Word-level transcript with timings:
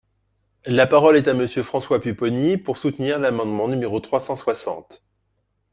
La 0.65 0.87
parole 0.87 1.15
est 1.15 1.27
à 1.27 1.35
Monsieur 1.35 1.61
François 1.61 2.01
Pupponi, 2.01 2.57
pour 2.57 2.79
soutenir 2.79 3.19
l’amendement 3.19 3.67
numéro 3.67 3.99
trois 3.99 4.19
cent 4.19 4.35
soixante. 4.35 5.05